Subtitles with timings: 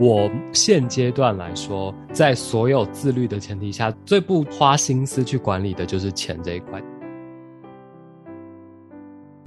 [0.00, 6.80] 我现阶段来说，在所有自律的前提下，最不花心思去管理的就是钱这一块。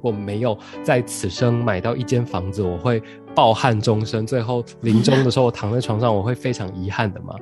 [0.02, 3.02] 我没有在此生买到一间房子，我会
[3.34, 4.28] 抱憾终生。
[4.28, 7.34] 最后临终的时候，我躺在床上，我会非常遗憾的吗？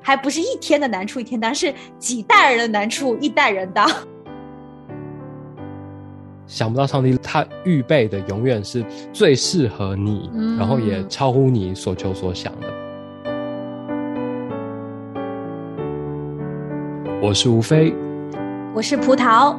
[0.00, 3.90] 还不是一天的难处一天当，是几代人的难处一代人当。
[6.50, 10.28] 想不到上帝他预备的永远是最适合你，
[10.58, 12.66] 然后也超乎你所求所想的。
[17.22, 17.94] 我是吴飞，
[18.74, 19.56] 我是葡萄，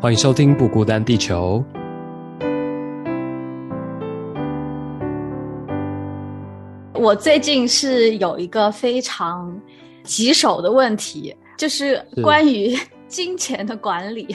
[0.00, 1.62] 欢迎收听《不孤单地球》。
[6.94, 9.54] 我最近是有一个非常
[10.04, 12.74] 棘手的问题，就是关于
[13.08, 14.34] 金钱的管理。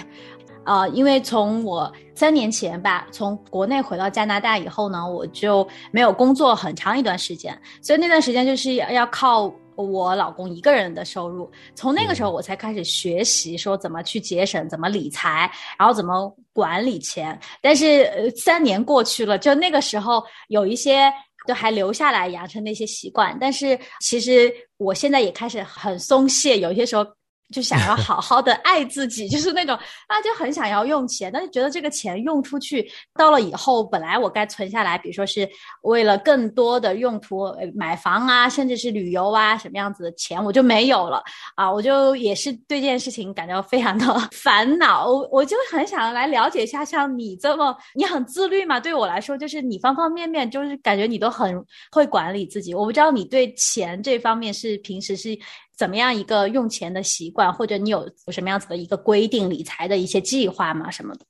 [0.66, 11.52] 呃，因为从我三年前吧，从国内回到加拿大以后呢，我就没有工作很长一段时间，所以那段时间就是要靠我老公一个人的收入。
[11.76, 17.38] 从那个时候，我才开始学习说怎么去节省，怎么理财，然后怎么管理钱。
[17.62, 21.12] 但是三年过去了，就那个时候有一些
[21.48, 27.06] 都还留下来养成那些习惯，但是其实我现在也开始很松懈，有些时候。
[27.54, 29.76] 就想要好好的爱自己， 就是那种
[30.08, 35.48] 啊，就很想要用钱，但是觉得这个钱用出去，到了以后，本来我该存下来，比如说是
[35.84, 37.46] 为了更多的用途，
[37.76, 41.24] 买房啊，甚至是旅游啊，什么样子的钱我就没有了
[41.56, 48.80] 啊，我就也是对这件事情感到非常的 烦恼，我就很想来了解一下，像你这么你很自律嘛？
[48.80, 52.74] 对我来说，就是你方方面面，就是感觉你都很会管理自己。
[52.74, 55.38] 我不知道你对钱这方面是平时是。
[55.84, 60.90] 怎么样一个用钱的习惯，或者你有有什么样子的一个规定理财的一些计划吗？
[60.90, 61.26] 什么的？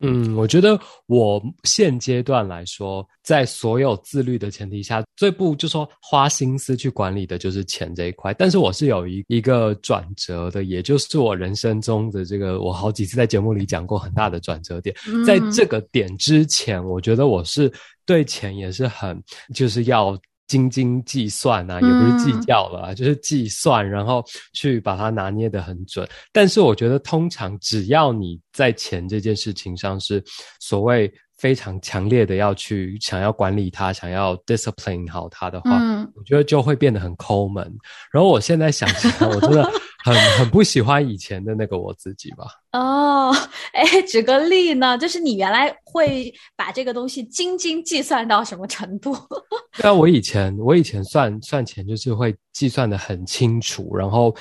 [0.00, 8.34] 嗯，我觉得我现阶段来说，在所有自律的前提下，最不就说花心思去管理的就是钱这一块。
[8.34, 14.94] 但是我是有一一个转折的，也就是我人生中的这个，我好几次在节目里讲过很大的转折点。
[15.26, 17.72] 在这个点之前，我觉得我是
[18.04, 19.18] 对钱也是很
[19.54, 20.14] 就是要。
[20.46, 26.08] 斤斤计算啊，也不是计较了啊，就是计算，然后去把它拿捏的很准。
[26.32, 30.22] 但是我觉得，通常只要你在钱这件事情上是
[30.60, 35.70] 所谓非常强烈的要去想要管理它，想要 discipline 好它的话，
[36.14, 37.64] 我觉得就会变得很抠门。
[38.12, 39.70] 然后我现在想起来，我真的。
[40.04, 42.44] 很 很不喜欢以前的那个我自己吧？
[42.72, 43.34] 哦，
[43.72, 49.16] 哎，举个例呢，就是你原来会把这个东西斤斤计算到什么程度？
[49.78, 54.34] 对啊，我以前我以前算算钱就是会计算的很清楚，然后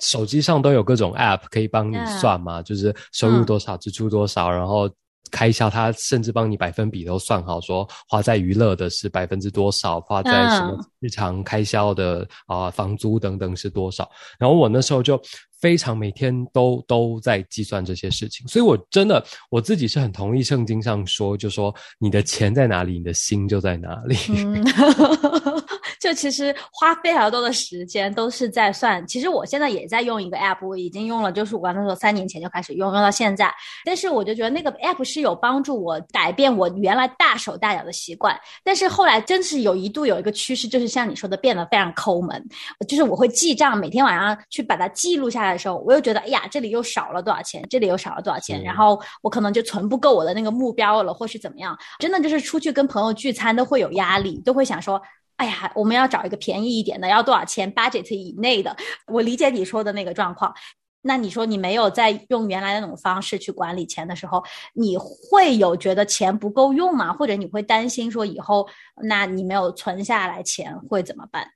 [0.00, 4.88] 手机上都有各种 app 可以帮你算嘛，就是收入多少，支出多少，然后。
[5.30, 14.08] 开销，他甚至帮你百分比都算好，说花在娱乐的是百分之多少，花在什么日常开销的啊，房租等等是多少。
[14.38, 15.20] 然后我那时候就
[15.60, 24.16] 非常每天都都在计算这些事情，所以我真的我自己是很同意圣经上说，就说你的钱在哪里，你的心就在哪里。
[26.00, 29.06] 就其实花非常多的时间都是在算。
[29.06, 33.52] 其实我现在也在用一个 app，我已经用了，就是我刚才说三年前就开始用，用到现在。
[33.84, 38.38] 但是我就觉得那个 app 是有帮助我改变我原来大手大脚的习惯。
[38.62, 42.44] 但是后来真是有一度有一个趋势，就是像你说的变得非常抠门，
[42.86, 51.76] 就是我会记账，每天晚上去把它记录下来的时候，我又觉得哎呀，这里又少了多少钱，这里又少了多少钱，然后我可能就存不够我的那个目标了，或是怎么样。
[51.98, 55.00] 真的就是出去跟朋友聚餐都会有压力，都会想说。
[55.38, 58.76] 哎呀，我们要找一个便宜一点的，要多少钱？budget 以内的。
[59.06, 60.54] 我理解你说的那个状况。
[61.00, 64.42] 那你说你没有在用原来那种方式去管理钱的时候，
[64.74, 67.12] 你会有觉得钱不够用吗？
[67.12, 68.68] 或者你会担心说以后，
[69.04, 71.46] 那你没有存下来钱会怎么办？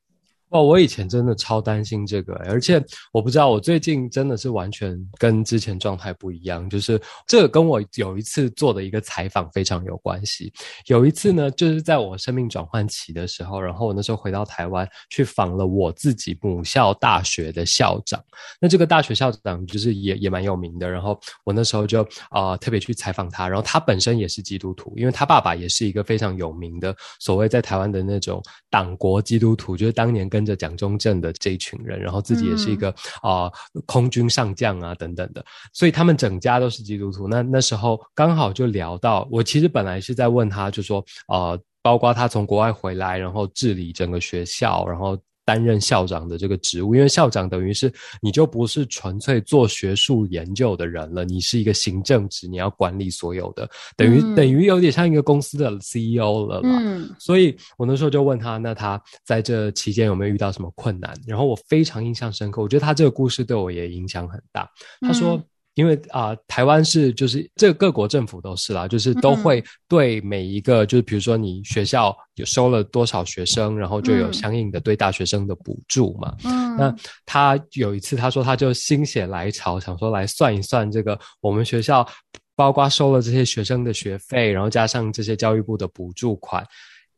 [0.53, 6.69] 哦，我以前真的超担心这个，而且我不知道，我最近真的是完全跟之前状态不一样。
[6.69, 10.53] 就是这个跟我有一次做的一个采访非常有关系。
[10.89, 18.23] 有一次呢，就是在我生命转换期的时候，然后我那时候回到台湾去访了我自己母校大学的校长。
[18.61, 20.87] 那这个大学校长就是也也蛮有名的。
[20.87, 32.93] 然后我那时候就啊特别去采访他，然后他本身也是基督徒，因为他爸爸也是一个非常有名的所谓在台湾的那种党国基督徒，就是当年跟跟着蒋中正的这一群人，然后自己也是一个
[33.23, 33.49] 啊
[33.87, 37.29] 空军上将啊等等的，所以他们整家都是基督徒。
[37.29, 56.79] 那那时候刚好就聊到，我其实本来是在问他，就说啊，包括他从国外回来，然后治理整个学校，然后担任校长的这个职务，因为校长等于是你就不是纯粹做学术研究的人了，你是一个行政职，你要管理所有的，等于等于有点像一个公司的 CEO 了嘛。
[56.81, 61.15] 嗯，所以我那时候就问他，那他在这期间有没有遇到什么困难？
[61.27, 64.69] 然后我非常印象深刻，我觉得他这个故事对我也影响很大。
[65.01, 65.43] 他说。
[65.75, 76.37] 因为啊，台湾是就是这各国政府都是啦，就是都会对每一个就是比如说你学校有收了多少学生，然后就有相应的对大学生的补助嘛。
[76.45, 82.07] 嗯，那他有一次他说他就心血来潮想说来算一算这个我们学校
[82.55, 86.63] 包括收了这些学生的学费，然后加上这些教育部的补助款。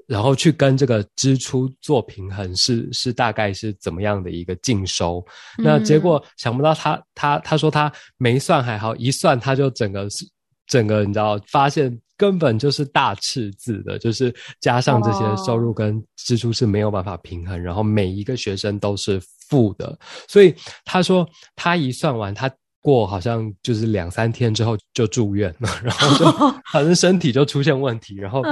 [0.06, 5.24] 然后去跟这个支出做平衡，是是大概是怎么样的一个净收？
[5.58, 10.26] 那结果想不到他他他说他没算还好，一算他就整个是
[10.66, 19.98] 整个你知道发现根本就是大赤字的，就是加上这些收入跟支出是没有办法平衡，然后每一个学生都是负的，
[20.28, 20.54] 所以
[20.84, 22.50] 他说他一算完他。
[22.84, 26.30] 过好像就是两三天之后就住院了， 然后就
[26.70, 28.42] 反正身体就出现问题，然后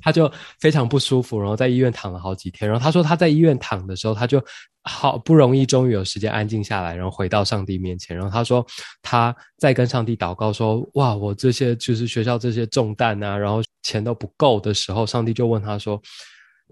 [0.00, 0.30] 他就
[0.60, 2.70] 非常不舒服，然后在医院躺了好几天。
[2.70, 4.40] 然后他说他在医院躺的时候，他就
[4.84, 8.16] 好不容易终于有时间安静下来，然后回到上帝面前。
[8.16, 8.64] 然后他说
[9.02, 16.00] 他在跟上帝祷告说：“哇，我这些就是学校这些重担啊，然后钱都不够的时候，上帝就问他说：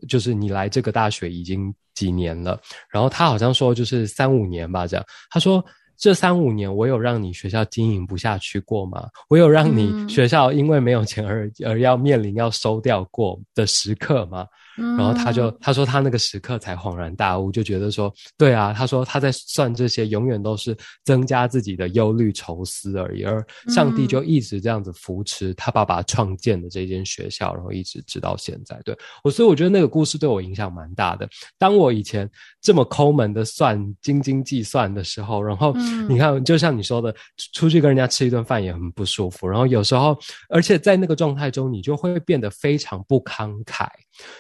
[0.09, 2.57] 就是你来这个大学已经几年了？
[2.93, 5.05] 然后他好像说就是三五年吧，这样。
[5.29, 5.61] 他说。
[5.97, 9.09] 这三五年，我有让你学校经营不下去过吗？
[9.29, 14.47] 我有让你学校因为没有钱而而要面临要收掉过的时刻吗？
[14.77, 23.25] 然后他就他说他那个时刻才恍然大悟，就觉得说对啊，他说他在算这些，永远都是增加自己的忧虑愁思而已。
[23.25, 28.81] 而上帝就一直这样子扶持他爸爸创建的这间学校，然后一直直到现在。
[28.85, 31.29] 对我，所以我觉得那个故事对我影响蛮大的。
[31.59, 32.29] 当我以前
[32.61, 35.75] 这么抠门的算斤斤计算的时候，然后
[36.09, 37.15] 你看，就像你说的，
[37.53, 39.47] 出去跟人家吃一顿饭也很不舒服。
[39.47, 40.19] 然后有时候，
[40.49, 43.87] 而且在那个状态中，你就会变得非常不慷慨。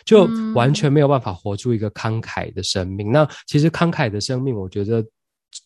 [0.04, 3.10] 就完全没有办法活出一个慷慨的生命。
[3.10, 5.04] 那其实慷慨的生命，我觉得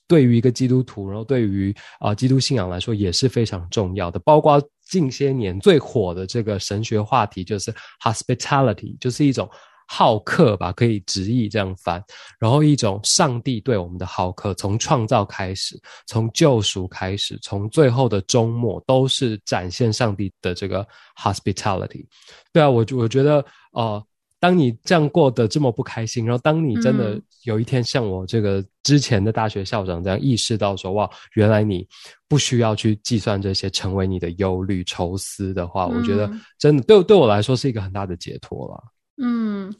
[0.08, 4.18] 对于一个基督徒，然后对于啊基督信仰来说也是非常重要的。
[4.20, 9.48] 包括近些年最火的这个神学话题，就是 hospitality，就是一种。
[9.86, 12.02] 好客吧，可以直译这样翻。
[12.38, 20.86] 然后一种上帝对我们的好客，从创造开始，从救赎开始，从最后的终末，都是展现上帝的这个
[21.16, 22.04] hospitality。
[22.52, 24.04] 对啊，我我觉得，呃，
[24.40, 31.86] 当你这样过得这么不开心，然后当你真的有一天像我这个之前的大学校长这样意识到说，哇，原来你
[32.28, 38.82] 不需要去计算这些，成为你的忧虑愁思的话，我觉得真的对对我来说是一个很大的解脱了。
[39.18, 39.74] 嗯，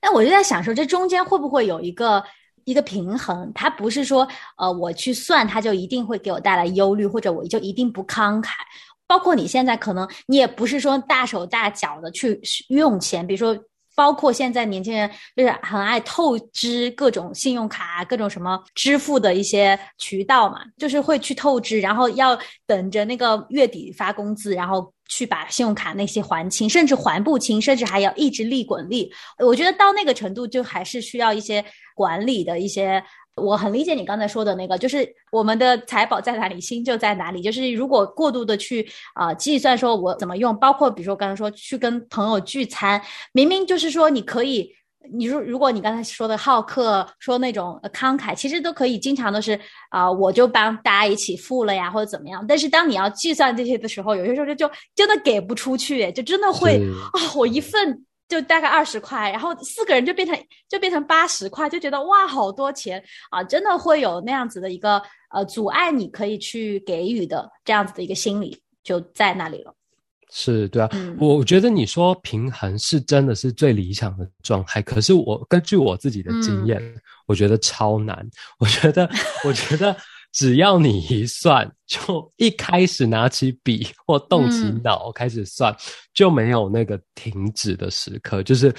[0.00, 2.24] 那我就在想说，这中间会不会有一个
[2.64, 3.52] 一个平衡？
[3.54, 4.26] 它不是说，
[4.56, 8.50] 呃，我去算，它就一定会给我带来忧虑，或者我就一定不慷慨。
[9.06, 13.62] 包括你现在可能你也不是说大手大脚的去用钱，比如说，
[13.94, 24.92] 包括现在年轻人就是很爱透支各种信用卡、各种什么支付的一些渠道嘛，就是会去透支，然后要等着那个月底发工资，然后。
[25.08, 29.12] 去把信用卡那些还清，甚至还不清，甚至还要一直利滚利。
[29.38, 31.62] 我觉得到那个程度，就还是需要一些
[31.94, 33.04] 管理的一些。
[33.36, 37.40] 我很理解你刚才说的那个，就是我们的财宝在哪里，心就在哪里。
[37.40, 43.00] 就是如果过度的去啊计算，说我怎么用，包括比如说刚才说去跟朋友聚餐，
[43.32, 44.74] 明明就是说你可以。
[45.12, 49.58] 你如如果你刚才说的好客，说那种慷慨，其实都可以经常都是
[49.90, 52.46] 啊，我就帮大家一起付了呀，或者怎么样。
[52.46, 56.80] 但是当你要计算这些的时候，有些时候就就真的给不出去，就真的会
[57.12, 60.34] 啊，我一份就大概二十块，然后四个人就变成
[60.66, 65.02] 就变成八十块，就觉得哇，好多钱啊，真的会有那样子的一个
[65.34, 69.74] 呃阻碍，你可以去给予的这样子的一个心理就在那里了。
[70.30, 74.80] 是对啊，我我觉得你说平衡是真的是最理想的状态。
[74.80, 76.82] 可是我根据我自己的经验，
[77.26, 78.26] 我觉得超难。
[78.58, 79.06] 我觉得，
[79.44, 79.94] 我觉得
[80.32, 85.74] 只要你一算， 就一开始拿起笔或动起脑开始算，
[86.14, 88.74] 就没有那个停止的时刻，就是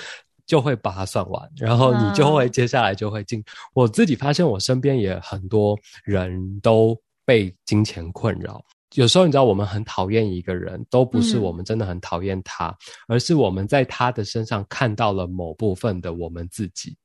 [0.45, 3.43] 就会把它算完，然后你就会接下来就会进。
[3.73, 8.63] 我自己发现，我身边也很多人都被金钱困扰。
[8.95, 12.75] 有时候你知道，我们很讨厌一个人，都不是我们真的很讨厌他，
[13.07, 16.95] 而是我们在他的身上看到了某部分的我们自己。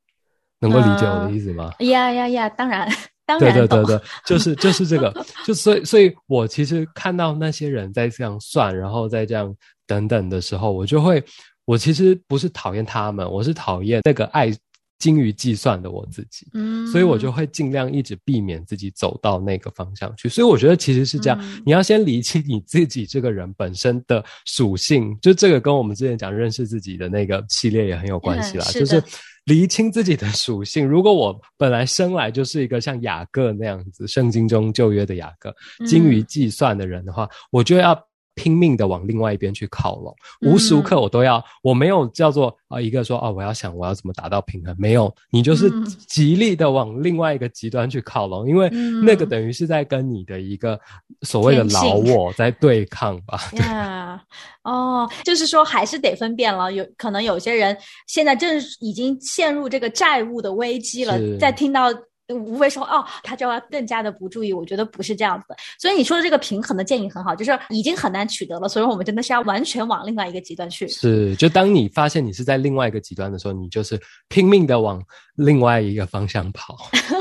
[0.60, 1.72] 能够理解我的意思吗？
[1.78, 2.48] 呀呀呀！
[2.48, 2.90] 当然，
[3.28, 5.12] 当然，对对对对，就是就是这个，
[5.46, 9.54] 就所以所以，我其实看到那些人在这样算，然后再这样
[9.86, 11.22] 等等的时候，我就会，
[11.66, 14.50] 我其实不是讨厌他们，我是讨厌那个爱
[14.98, 20.26] 精于计算的我自己，嗯，所以我就会尽量一直避免自己走到那个方向去。
[20.26, 28.64] 所以我觉得其实是这样， 你要先理清你自己这个人本身的属性，就这个跟我们之前讲认识自己的那个系列也很有关系啦。
[28.72, 29.04] 就是
[29.48, 30.86] 理清自己的属性。
[30.86, 35.52] 如果我本来生来就是一个像雅各那样子，圣经中旧约的雅各，
[35.86, 38.07] 精于计算的人的话，我就要。
[38.38, 45.68] 拼命的往另外一边去靠拢，无时无刻我都要，我没有叫做啊一个说啊，我要想我要怎么达到平衡，没有，你就是
[46.06, 48.70] 极力的往另外一个极端去靠拢，因为
[49.02, 50.78] 那个等于是在跟你的一个
[51.22, 53.40] 所谓的老我在对抗吧。
[53.66, 54.22] 啊，
[54.62, 57.76] 哦，就是说还是得分辨了，有可能有些人
[58.06, 61.88] 现在正已经陷入这个债务的危机了，在听到。
[62.34, 64.52] 无非说哦，他就要更加的不注意。
[64.52, 70.86] 我觉得不是这样子的，所以你说的这个平衡的建议很好，就是已经很难取得了，所以我们真的是要完全往另外一个极端去。
[70.88, 75.02] 是，就当你发现你是在另外一个极端的时候，你就是拼命的往
[75.34, 76.76] 另外一个方向跑。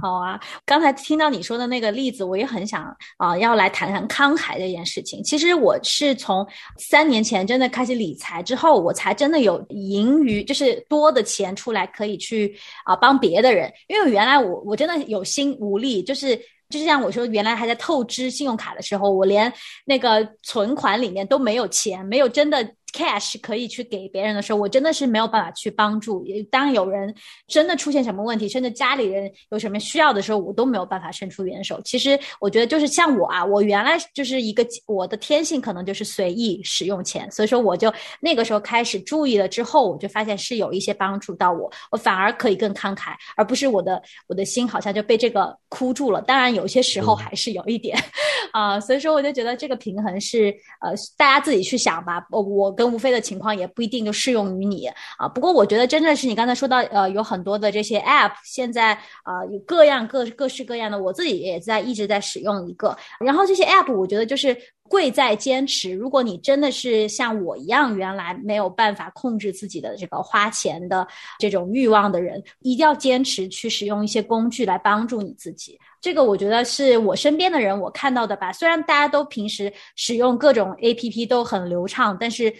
[0.00, 2.84] 好啊，刚才听到你说的那个例子，我也很想
[3.18, 5.22] 啊，要来谈谈慷慨这件事情。
[5.22, 6.46] 其实我是从
[6.78, 13.70] 三年前真的开始理财之后，我才真的有盈余，就是多的钱出来可以去啊帮别的人。
[13.88, 16.34] 因为原来我我真的有心无力，就是
[16.70, 19.52] 就是像我说，原来还在透支信用卡的时候，我连
[19.84, 22.66] 那个存款里面都没有钱，没有真的。
[22.92, 26.24] Cash 可以去给别人的时候，我真的是没有办法去帮助。
[26.50, 27.14] 当有人
[27.46, 31.80] 真的出现什么问题，甚至家里人有什么需要的时候，我都没有办法伸出援手。
[31.84, 46.20] 其实我觉得就是像我啊，我原来就是一个我的天性可能就是随意使用钱，所以说我就那个时候开始注意了之后，我就发现是有一些帮助到我，我反而可以更慷慨，而不是我的我的心好像就被这个箍住了。
[46.22, 47.96] 当然有些时候还是有一点
[48.52, 52.26] 啊，所以说我就觉得这个平衡是呃大家自己去想吧。
[52.30, 52.76] 我我。
[52.80, 54.86] 跟吴非的情况也不一定就适用于你
[55.18, 55.28] 啊。
[55.28, 62.96] 不过我觉得真的是你刚才说到，呃，有很多的这些 App，现在啊有各样各各式各样的，我自己也在一直在使用一个。
[63.22, 64.56] 然后这些 App，我觉得就是
[64.90, 65.92] 贵在坚持。
[65.92, 71.06] 如果你真的是像我一样，原来没有办法控制自己的这个花钱的
[71.38, 75.78] 这种欲望的人，一定要坚持去使用一些工具来帮助你自己。
[76.00, 78.52] 这个我觉得是我身边的人我看到的吧。
[78.52, 82.52] 虽然大家都平时使用各种 A P P 都很流畅，但是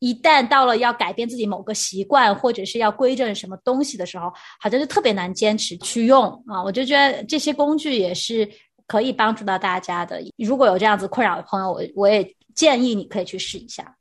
[0.00, 6.62] 一旦到了要改变自己某个习惯，或者是要规正什么东西的时候，好像就特别难坚持去用啊。
[6.62, 8.48] 我就觉得这些工具也是
[8.86, 10.20] 可以帮助到大家的。
[10.38, 13.96] 如果有这样子困扰的朋友，我我也建议你可以去试一下。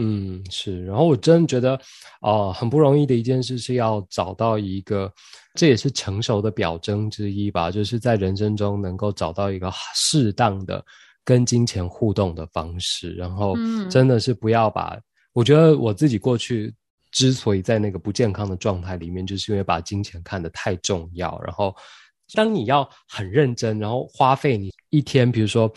[0.00, 0.84] 嗯，是。
[0.84, 1.80] 然后我真觉得，
[2.20, 5.12] 哦，很不容易的一件事是要找到一个。
[5.54, 10.84] 这也是成熟的表征之一吧，就是在人生中能够找到一个适当的
[11.24, 13.56] 跟金钱互动的方式，然后
[13.90, 14.96] 真的是不要把。
[15.32, 16.72] 我觉得我自己过去
[17.10, 21.74] 之所以在那个不健康的状态里面，就是因为把金钱看得太重要，然后。
[22.34, 25.72] 当你要很认真，然后花费你一天，比如说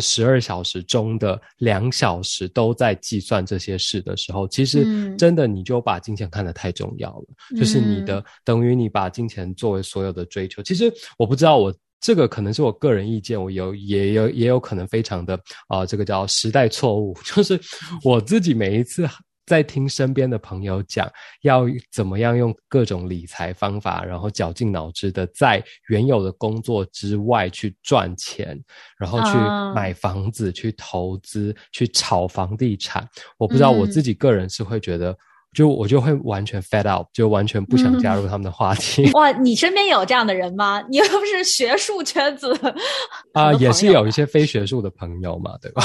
[0.00, 7.24] 十二小时中的两小时都在计算这些事的时候，其实真的你就把金钱看得太重要了。
[7.56, 10.62] 就是你的等于你把金钱作为所有的追求。
[10.62, 17.16] 其实我不知道，我这个可能是我个人意见，我有也有也有可能非常的啊，这个叫时代错误。
[17.24, 17.58] 就是
[18.04, 19.08] 我自己每一次。
[19.48, 28.56] 在听身边的朋友讲，要怎么样用各种理财方法，然后绞尽脑汁的在原有的工作之外去赚钱，
[28.98, 29.32] 然后去
[29.74, 33.08] 买房子、去投资、去炒房地产。
[33.38, 35.16] 我不知道我自己个人是会觉得。
[35.58, 39.10] 就我就会完全 fed up，就完全不想加入他们的话题。
[39.14, 40.80] 哇，你身边有这样的人吗？
[40.88, 42.56] 你又不是学术圈子
[43.34, 45.82] 啊，也是有一些非学术的朋友嘛，对吧？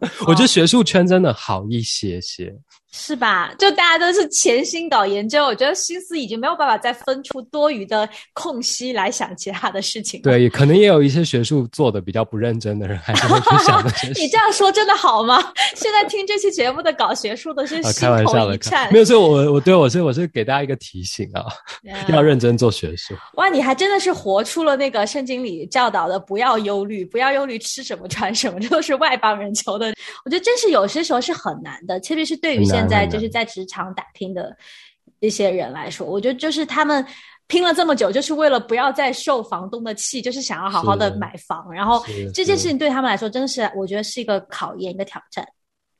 [0.26, 2.50] 我觉得学术圈真的好一些些。
[2.98, 3.52] 是吧？
[3.58, 10.22] 就大家都是潜心搞研究，我觉得心思已经没有办法再分出多余的空隙来想其他的事情。
[10.22, 14.08] 对，可能也有一些学术做的比较不认真的人，还是会去 想那些。
[14.20, 15.38] 你这样说真的好吗？
[15.74, 18.90] 现在听这期节目的搞学术的是心头一颤。
[18.90, 21.44] 没有，所以我我对我是我是给大家一个提醒啊，
[22.08, 23.14] 要认真做学术。
[23.34, 29.92] 哇，你还真的是活出了那个圣经里教导的，不要忧虑，不要忧虑吃什么穿什么，这都是外邦人求的。
[30.24, 34.56] 我觉得真是有些时候是很难的，特别是对于现在就是在职场打拼的
[35.20, 37.04] 一些人来说，我觉得就是他们
[37.46, 41.72] 拼了这么久，就是为了不要再受房东的气，就是想要好好的买房。
[41.72, 45.46] 然后这件事情对他们来说，真的是我觉得是一个考验，一个挑战。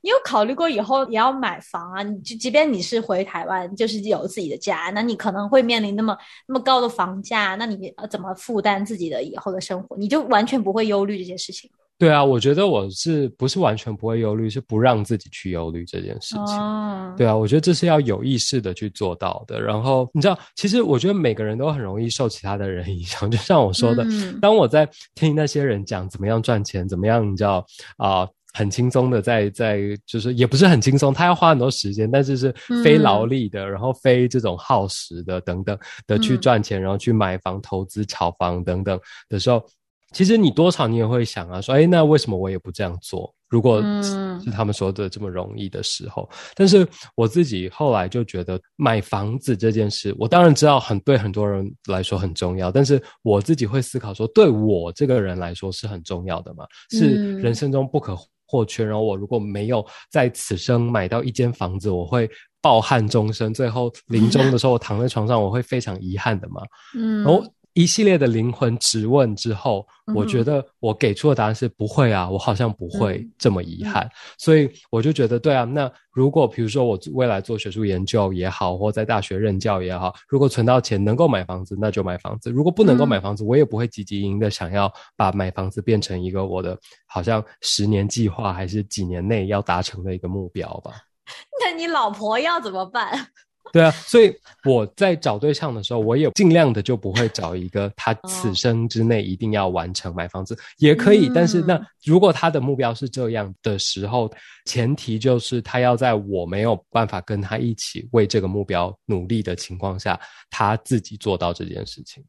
[0.01, 2.03] 你有考虑过以后也要买房啊？
[2.03, 6.15] 你就即便你是回台湾，就是有自己的家，那你可能会面临那么
[6.47, 9.97] 那么高的房价，那你怎么负担自己的以后的生活？
[9.97, 11.69] 你就完全不会忧虑这件事情。
[11.99, 17.15] 对啊，我觉得我是不是完全不会忧虑，是不让自己去忧虑这件事情。
[17.17, 19.59] 对啊，我觉得这是要有意识的去做到的。
[19.59, 23.29] 然后你知道，其实我觉得每个人都很容易受其他的人影响。
[23.31, 24.05] 就像我说的，
[24.39, 27.65] 当我在听那些人讲怎么样赚钱，怎么样，你知道
[27.97, 35.75] 啊，很轻松的在在，就是也不是很轻松，他要花很多时间，但是是非劳力的，然后非这种耗时的等等
[36.05, 38.99] 的去赚钱，然后去买房、投资、炒房等等
[39.29, 39.65] 的时候。
[40.13, 43.33] 其实你多少你也会想啊，说哎，那为什么我也不这样做？
[43.49, 46.85] 如果是他们说的这么容易的时候，但是
[47.15, 58.83] 我自己后来就觉得买房子这件事，我当然知道很对很多人来说很重要，但是我自己会思考说，对我这个人来说是很重要的嘛，是人生中不可或缺。
[58.83, 62.29] 然后我如果没有在此生买到一间房子，我会
[62.61, 63.53] 抱憾终生。
[63.53, 66.61] 最后临终的时候，我躺在床上，我会非常遗憾的嘛。
[66.97, 67.43] 嗯，然后。
[67.77, 75.63] 一系列的灵魂质问之后，我觉得我给出的答案是不会啊，我好像不会这么遗憾，所以我就觉得对啊。
[75.63, 90.93] 那如果比如说我未来做学术研究也好，或在大学任教也好，如果存到钱能够买房子，那就买房子；如果不能够买房子，我也不会积极营的想要把买房子变成一个我的好像十年计划还是几年内要达成的一个目标吧。
[91.63, 93.27] 那你老婆要怎么办？
[93.73, 94.33] 对啊，所以
[94.65, 104.31] 我在找对象的时候，我也尽量的就不会找一个他此生之内一定要完成买房子也可以，但是那如果他的目标是这样的时候，
[104.65, 110.19] 前提就是他要在我没有办法跟他一起为这个目标努力的情况下，
[110.49, 112.23] 他自己做到这件事情。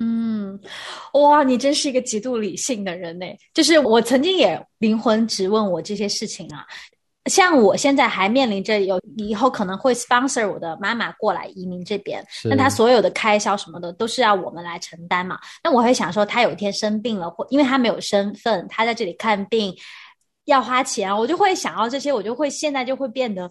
[0.00, 0.58] 嗯，
[1.12, 3.24] 哇，你真是一个极度理性的人呢。
[3.54, 6.66] 就是我曾经也灵魂质问我这些事情啊。
[7.30, 15.38] 像我现在还面临着有以后可能会 sponsor 我的妈妈过来移民这边，那她所有的开销什么的都是要我们来承担嘛？
[15.62, 19.74] 那我会想说，她有一天生病了，或因为她没有身份，她在这里看病
[20.44, 23.44] 要花钱，我就会想要这些，我就会现在就会变得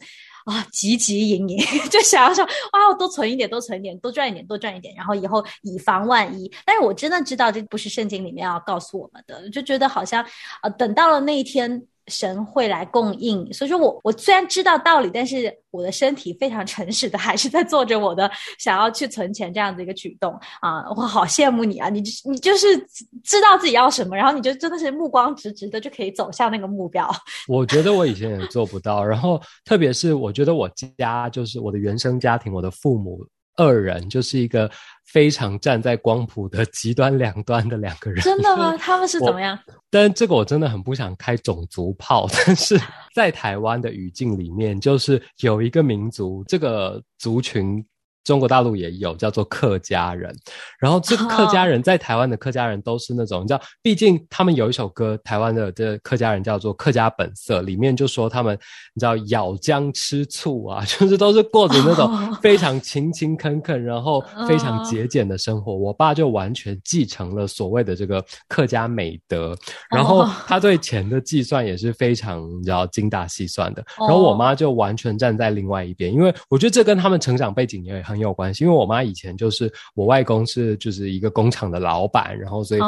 [0.45, 1.57] 啊汲汲营营，
[1.89, 6.51] 就想要说哇，我多存一点，多存一点，多赚一点，多赚一点，然后以后以防万一。
[6.63, 10.23] 但是我真的知道这不是圣经里面要告诉我们的，就觉得好像
[10.61, 11.87] 呃，等到了那一天。
[12.07, 20.83] 神会来供应，所以说我我虽然知道道理，但是我的身体非常诚实的，还是在做着我的想要去存钱这样子一个举动啊！
[20.95, 21.89] 我好羡慕你啊！
[21.89, 22.77] 你你就是
[23.23, 27.09] 知道自己要什么，然后你就真的是目光直直的就可以走向那个目标。
[27.47, 33.25] 我觉得我以前也做不到，然后特别是我觉得我家就是我的原生家庭，我的父母。
[33.55, 34.69] 二人就是一个
[35.05, 38.21] 非常站在光谱的极端两端的两个人。
[38.23, 38.75] 真的吗？
[38.79, 39.57] 他们是怎么样？
[39.89, 42.27] 但这个我真的很不想开种族炮。
[42.45, 42.79] 但是
[43.13, 47.85] 在台湾的语境里面，就是有一个民族，这个族群。
[48.23, 50.33] 中国大陆也有叫做客家人，
[50.79, 58.57] 然后这客家人在台湾的客家人都是那种，你知道，毕竟他们有一首歌，台湾的这客家人叫做《客家本色》，里面就说他们，
[58.93, 65.75] 你知道咬姜吃醋啊， 就是都是过着那种非常勤勤恳恳，然后 非常节俭的生活。
[65.75, 69.53] 我爸就完全继承了所谓的这个客家美德，
[69.93, 73.83] 然后他对钱的计算也是非常你知道精打细算的。
[73.99, 78.12] 然后我妈就完全站在另外一边，因为我觉得这跟他们成长背景也很。
[78.13, 82.81] 很有关系，因为我妈以前就是我外公是就是一个工厂的老板，然后所以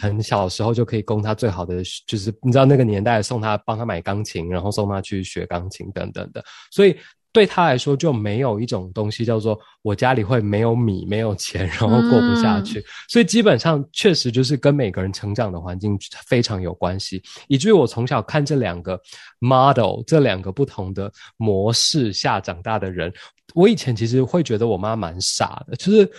[0.00, 6.96] 很小时候就可以供他最好的，就是你知道那个年代送他帮他买钢琴，然后送他去学钢琴等等的，所以
[7.32, 19.00] 对他来说就没有一种东西叫做我家里会没有米没有钱，然后过不下去，所以基本上确实就是跟每个人成长的环境非常有关系，以至于我从小看这两个
[19.38, 23.12] model 这两个不同的模式下长大的人。
[23.54, 26.10] 我以前其实会觉得我妈蛮傻的，就是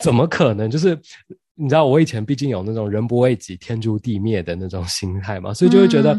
[0.00, 0.70] 怎么可能？
[0.70, 0.98] 就是
[1.54, 6.18] 你知道，我以前毕竟有那种人不为己，天诛地灭的那种心态嘛，所以就会觉得，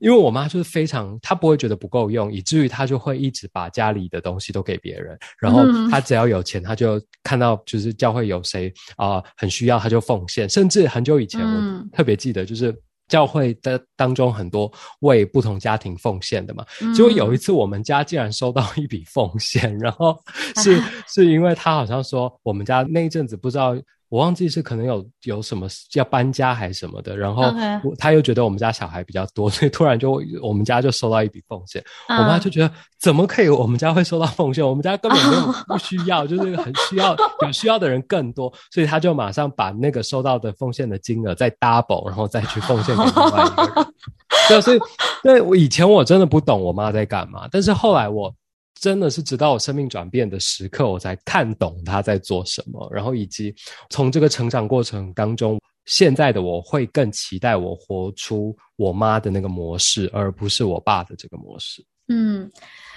[0.00, 12.74] 因为我妈就是非常，她不会觉得不够用，以至于她就会一直把家里的东西都给别人，然后她只要有钱，她就看到就是教会有谁啊很需要，她就奉献，甚至很久以前我特别记得就是。
[13.10, 20.16] 教会的当中很多为不同家庭奉献的嘛，结果有一次我们家竟然收到一笔奉献，然后
[20.62, 20.80] 是
[21.12, 23.76] 是因为他好像说我们家那一阵子不知道。
[24.10, 27.44] 我忘记是可能有有什么要搬家还是什么的，然后
[27.96, 31.82] 他又觉得我们家小孩比较多， 所以突然就我们家就收到一笔奉献。
[32.08, 34.66] 我妈就觉得怎么可以我们家会收到奉献？
[34.66, 43.94] 我们家根本没有不需要，就是很需要有需要的人更多，所以他就马上把那个收到的奉献的金额再 double，然后再去奉献给另外一个人。
[44.48, 44.80] 对，所以
[45.22, 48.34] 对我以前我真的不懂我妈在干嘛，但是后来我。
[48.74, 53.54] 真的是直到我生命转变的时刻，我才看懂他在做什么，然后以及
[53.90, 61.84] 从这个成长过程当中，现在的我会更期待我活出我妈的那个模式，而不是我爸的这个模式。
[62.08, 62.50] 嗯，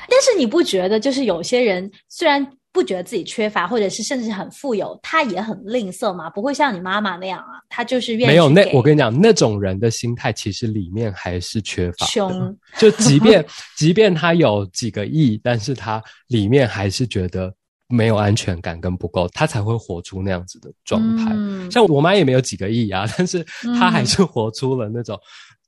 [0.09, 6.29] 但是你不觉得，就是有些人虽然不觉得自己缺乏，或者是甚至很富有，他也很吝啬吗？
[6.29, 13.45] 不会像你妈妈那样啊，他就是愿意没有那我跟你讲，那种人的心态其实里面还是缺乏穷，就即便
[13.77, 17.53] 即便他有几个亿，但是他里面还是觉得。
[17.89, 21.31] 没有安全感跟不够，他才会活出那样子的状态。
[21.69, 25.19] 像我妈也没有几个亿啊，但是她还是活出了那种，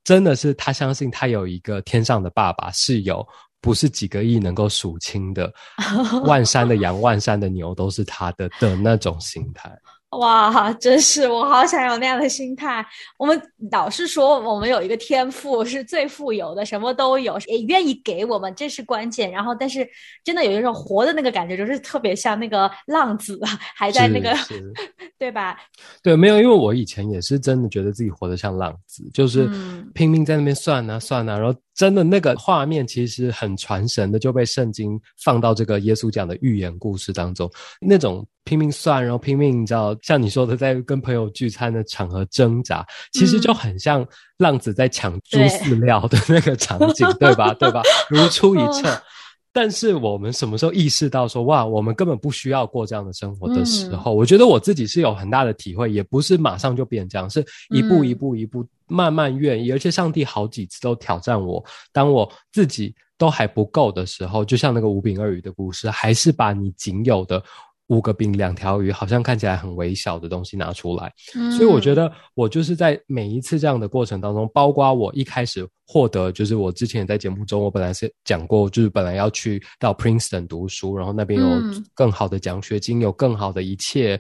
[0.03, 3.23] 真的是她相信她有一个天上的爸爸，是有
[3.65, 5.51] 不是几个亿能够数清的，
[6.23, 9.75] 万山的羊、万山的牛都是他的的那种心态。
[10.11, 12.85] 哇，真是我好想有那样的心态。
[13.17, 19.29] 我们老是说我们有一个天赋是最富有的，什么都有，也愿意给我们，这是关键。
[19.29, 19.85] 然后，但是
[20.23, 23.37] 真的有一种活的那个感觉，就是特别像那个浪子，
[23.75, 24.33] 还在那个，
[25.19, 25.57] 对吧？
[26.01, 29.49] 对，没有，因为我以前也是真的觉得自己活得像浪子，就是
[29.93, 38.25] 拼命在那边算啊算啊，然后真的那个画面其实很传神的，就被圣经放到这个耶稣讲的寓言故事当中，那种。
[38.47, 44.07] 拼命算，然后拼命，你知道，像你说的，在跟朋友聚餐的场合挣扎，其实就很像
[44.37, 47.55] 浪子在抢猪饲料的那个场景，对 吧？
[47.55, 47.81] 对吧？
[48.07, 49.01] 如出一辙。
[49.55, 57.39] 但是我们什么时候意识到说，哇，我们根本不需要过这样的生活的时候，我觉得我自己是有很大的体会，也不是马上就变这样，是
[57.69, 61.63] 一步一步一步慢慢愿意，而且上帝好几次都挑战我，
[61.93, 67.41] 当我自己都还不够的时候，就像那个五饼二鱼的故事，还是把你仅有的。
[67.87, 71.13] 五个饼两条鱼，好像看起来很微小的东西拿出来，
[71.55, 81.47] 所以我觉得我就是在每一次这样的过程当中，包括我一开始获得，就是我之前在节目中，我本来是讲过，就是本来要去到 Princeton 读书，然后那边有
[81.93, 84.11] 更好的奖学金，有更好的一切，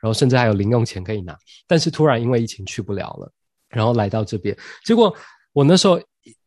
[0.00, 3.30] 然后甚至还有零用钱可以拿，但是突然因为疫情去不了了，
[3.68, 5.14] 然后来到这边，结果
[5.52, 6.00] 我那时候。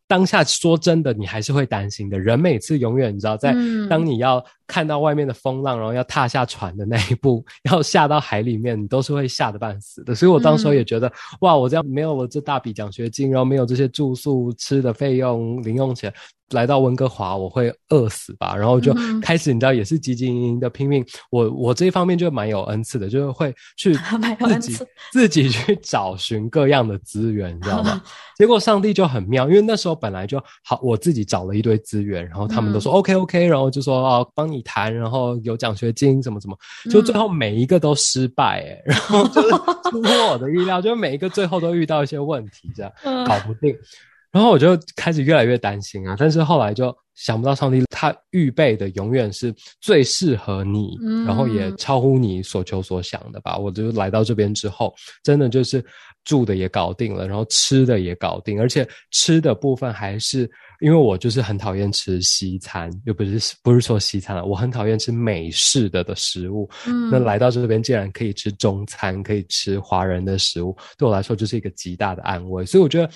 [0.08, 2.16] 当下说真的，你还是会担心的。
[2.16, 3.52] 人每次永远，你知道，在
[3.90, 10.14] 当你要看到外面的风浪，然后要踏下船的那一步， 要下到海里面，你都是会吓得半死的。
[10.14, 16.12] 所以我当时候也觉得，哇，我这样没有了这大笔奖学金，然后没有这些住宿、吃的费用、零用钱。
[16.50, 18.54] 来到温哥华，我会饿死吧？
[18.54, 21.04] 然后就开始，你知道，也是汲汲营营的拼命。
[21.28, 23.96] 我我这一方面就蛮有恩赐的，就是会去
[24.38, 24.78] 自己
[25.10, 28.00] 自己去找寻各样的资源，你知道吗？
[28.38, 36.56] 结果上帝就很妙，因为那时候本来就好，我自己找了一堆资源，然后他们都说 OK OK，然后就说哦，帮你谈，然后有奖学金，什么什么，
[36.90, 39.48] 就最后每一个都失败，哎，然后就是
[39.90, 42.92] 出乎我的预料，就每一个最后都遇到一些问题，这样
[43.26, 43.76] 搞不定。
[44.32, 53.56] 然后我就开始越来越担心啊，但是后来就想不到上帝他预备的永远是最适合你，然后也超乎你所求所想的吧。
[53.56, 55.82] 我就来到这边之后，真的就是
[56.24, 66.68] 住的也搞定了，然后吃的也搞定，而且吃的部分还是因为我就是很讨厌吃西餐，又不是不是说西餐了，我很讨厌吃美式的的食物。
[66.86, 72.64] 嗯，那来到这边竟然可以吃中餐，可以吃华人的食物，对我来说就是一个极大的安慰。
[72.64, 73.10] 所以我觉得。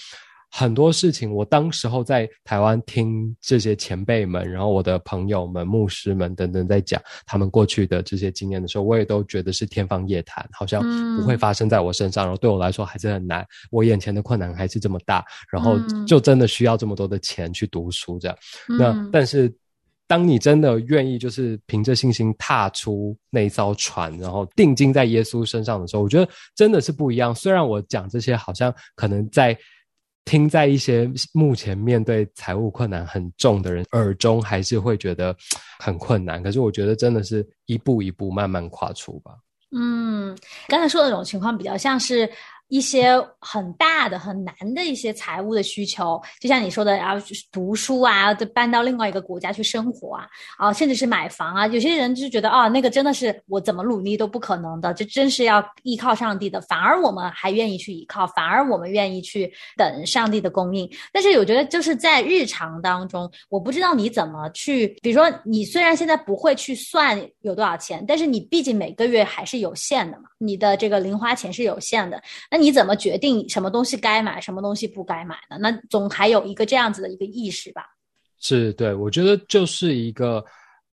[0.53, 10.83] 很多事情，我当时候在台湾听这些前辈们，然后我的朋友们、牧师们等等在讲他们过去的这些经验的时候，我也都觉得是天方夜谭，好像
[11.17, 12.25] 不会发生在我身上。
[12.25, 18.37] 然后对我来说还是很难，我眼前的困难还是这么大，然后就真的需要这么多的钱去读书这样。
[18.77, 19.55] 那但是，
[20.09, 27.33] 当你真的愿意，就是凭着信心踏出那艘船，然后定睛在耶稣身上的时候，我觉得真的是不一样。
[27.33, 29.57] 虽然我讲这些，好像可能在。
[30.25, 35.35] 听在一些目前面对财务困难很重的人耳中，还是会觉得
[35.79, 36.43] 很困难。
[36.43, 39.33] 可是我觉得真的是一步一步慢慢跨出吧。
[39.73, 40.37] 嗯，
[40.69, 42.31] 刚才说的那种情况比较像是。
[42.71, 51.67] 一些很大的、很难的一些财务的需求，就像你说的，要读书啊，搬到另外一个国家去生活啊，啊，甚至是买房啊。
[51.67, 56.61] 有些人就觉得啊，那个真的是我怎么努力都不可能的，这真是要依靠上帝的。
[56.61, 60.89] 反而我们还愿意去依靠，反而我们愿意去等上帝的供应。
[61.13, 72.60] 但是我觉得就是在日常当中，我不知道你怎么去，比如说你虽然现在不会去算有多少钱，但是你毕竟每个月还是有限的嘛，你的这个零花钱是有限的，那。
[72.61, 75.57] 你怎么决定什么东西该买，什么东西不该买呢？
[75.59, 77.85] 那总还有一个这样子的一个意识吧。
[78.39, 80.45] 是对，我觉得就是一个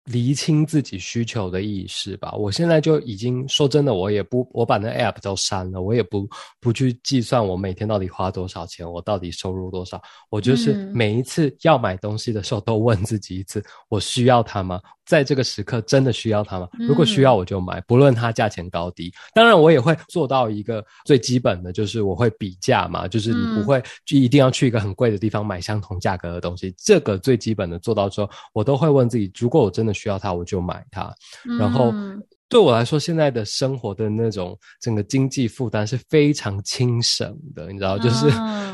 [0.05, 2.33] 厘清自己需求的意识吧。
[2.33, 6.29] 我现在就已经说真的，我也不我把那 app 都删了，我也不
[6.61, 10.01] 不去计算我每天到底花多少钱，我到底收入多少。
[10.31, 14.81] 我就是每一次要买东西的时候，都问自己一次：我需要它吗？
[15.07, 16.69] 在这个时刻真的需要它吗？
[16.79, 19.13] 如果需要我就买，不论它价钱高低。
[19.35, 26.73] 当然，我也会做到一个最基本的，就是我会比价嘛，就是你不会就一定要去一个很贵的地方买相同价格的东西。
[26.79, 31.13] 这个最基本的做到之后，我都会问自己：如果我真的需要它，我就买它。
[31.59, 31.93] 然后
[32.49, 38.27] 对我来说，现在的生活的那种整个经济负担是非常轻省的，你知道，就是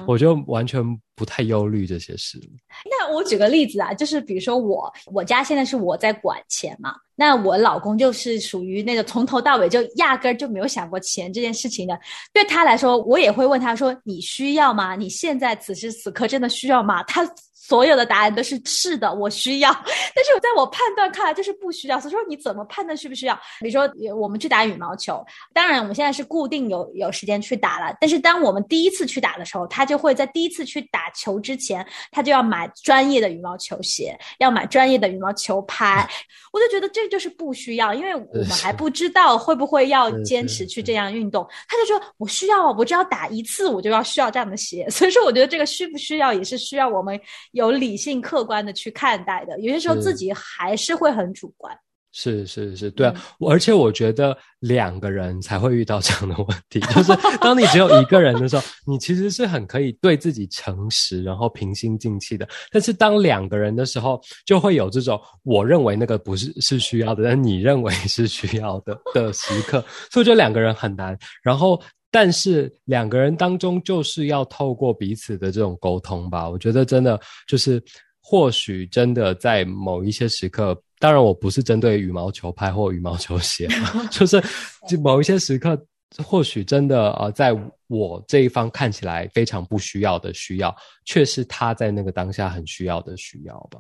[0.07, 0.85] 我就完全。
[1.19, 2.39] 不太忧虑这些事。
[2.85, 11.99] 那我举个例子啊，就是比如说我我家现在是我在管钱嘛，那我老公就是属于那个从头到尾就压根儿就没有想过钱这件事情的。
[12.35, 14.95] 对他来说，我也会问他说：“你需要吗？
[14.95, 17.25] 你现在此时此刻真的需要吗？”他
[17.67, 19.73] 所有的答案都是是的，我需要。
[20.15, 21.99] 但是在我判断看来就是不需要。
[21.99, 23.35] 所以说你怎么判断需不需要？
[23.61, 31.07] 比如说我们去打羽毛球，当然我们现在是固定有有时间去打了，但是当我们第一次去打的时候，他就会在第一次去打。
[31.17, 36.07] 球之前，他就要买专业的羽毛球鞋，要买专业的羽毛球拍。
[36.53, 41.47] 我就觉得这就是不需要，因为我们还不知道会不会要坚持去这样运动。
[41.69, 44.87] 他就说我需要，我只要打一次，我就要需要这样的鞋。
[44.91, 47.19] 所以说，我觉得这个需不需要也是需要我们
[47.57, 49.59] 有理性客观的去看待的。
[49.61, 51.77] 有些时候自己还是会很主观。
[52.19, 53.15] 是是是，对啊，
[53.47, 62.49] 而且我觉得两个人才会遇到这样的问题，就是当你只有一个人的时候，你其实是很可以对自己诚实，然后平心静气的。
[62.71, 71.15] 但是当两个人的时候，就会有这种我认为那个不是是需要的，但你认为是需要的的时刻，所以我觉得两个人很难。
[71.43, 71.79] 然后，
[72.17, 76.49] 但是两个人当中就是要透过彼此的这种沟通吧。
[76.49, 77.79] 我觉得真的就是，
[78.23, 80.75] 或许真的在某一些时刻。
[80.99, 83.69] 当然，我不是针对羽毛球拍或羽毛球鞋，
[84.11, 84.43] 就是
[84.89, 85.79] 就某一些时刻，
[86.25, 87.53] 或许真的呃，在
[87.87, 90.75] 我这一方看起来非常不需要的需要，
[91.05, 93.79] 却是他在那个当下很需要的需要吧。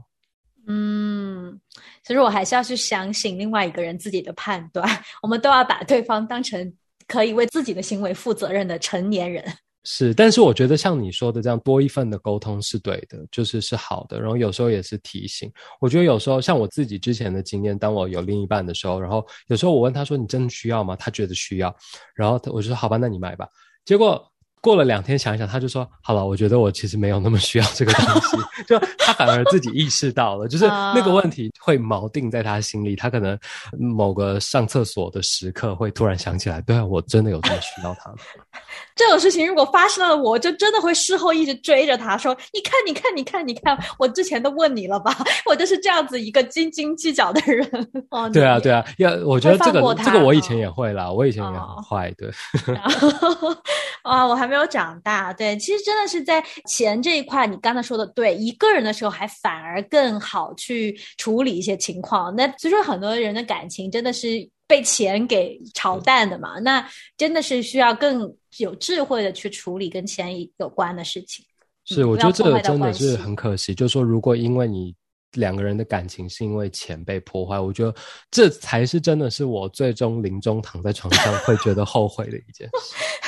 [0.66, 1.58] 嗯，
[2.04, 4.86] 其实我还是要去相信另外一个人自己的判断，
[5.22, 6.70] 我们都要把对方当成
[7.06, 9.44] 可以为自己的行为负责任的成年人。
[9.88, 14.20] 是，但是我觉得像你说的这样多一份的沟通是对的，就是是好的。
[14.20, 15.48] 然后有时候也是提醒。
[15.80, 21.72] 我觉得有时候像我自己之前的经验，当我有另一半的时候，然后有时候我问他说：“你真的需要吗？”他觉得需要，
[22.14, 23.48] 然后我就说：“好吧，那你买吧。”
[23.86, 24.20] 结果。
[24.66, 28.36] 过了两天想一想，他就说：“好了，我觉得我其实没有那么需要这个东西。
[28.66, 32.96] ”就他反而自己意识到了，就是那个问题会锚定在他心里。
[32.96, 33.38] 他可能
[33.78, 38.12] 某个上厕所的时刻会突然想起来：“对啊，我真的有这么需要他。
[38.96, 45.16] ”这种事情如果发生了，我就真的会事后一直追着他说：“你看，你看，你看，你看，我之前都问你了吧？
[45.46, 47.64] 我就是这样子一个斤斤计较的人。”
[48.34, 52.28] 对啊，对啊，要我觉得这个这个我以前也会啦，我以前也很坏，对。
[54.02, 55.32] 啊，我还没有长大。
[55.32, 62.32] 对，其实真的是在钱这一块，你刚才说的对，一个人的时候还反而更好去处理一些情况。
[62.36, 66.60] 那所以说，很多人的感情真的是被钱给炒淡的嘛？
[66.60, 71.44] 那真的是需要更有智慧的去处理跟钱有关的事情。
[71.84, 73.74] 是，我觉得这个真的是很可惜。
[73.74, 74.94] 就是说，如果因为你
[75.32, 77.94] 两个人的感情是因为钱被破坏，我觉得
[78.30, 82.96] 这才是真的是我最终临终躺在床上会觉得后悔的一件事。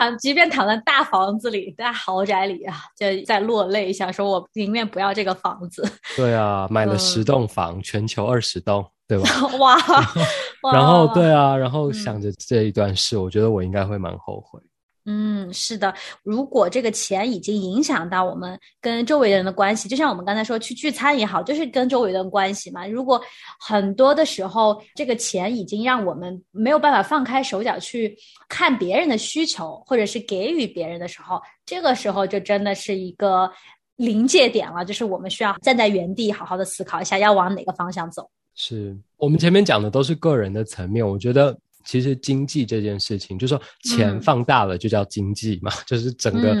[0.00, 5.86] 啊，即便躺在大房子里、大豪宅里啊，就在落泪，想说我宁愿不要这个房子。
[6.16, 9.28] 对啊，买了十栋房，全球二十栋，对吧？
[9.60, 9.76] 哇！
[10.72, 14.58] 然后对啊，然后想着这一段事，我觉得我应该会蛮后悔。
[15.06, 15.92] 嗯，是的。
[16.22, 22.86] 如果这个钱已经影响到我们跟周围人的关系，就像我们刚才说去聚餐也好，就是跟周围人的关系嘛。
[22.86, 23.20] 如果
[23.58, 28.14] 很多的时候，这个钱已经让我们没有办法放开手脚去
[28.46, 33.50] 看别人的需求，或者是给予别人的时候，这个时候就真的是一个
[33.96, 38.30] 临界点了，就是我们需要站在原地，好好的思考一下要往哪个方向走。
[38.54, 41.58] 是我们前面讲的都是个人的层面，我觉得。
[41.84, 46.54] 其实经济这件事情，就是说钱放大了就叫经济嘛， 就是整个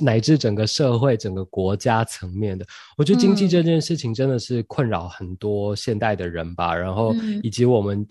[0.00, 2.66] 乃至整个社会、整个国家层面的。
[2.96, 8.06] 我觉得经济这件事情真的是困扰很多现代的人吧，然后以及我们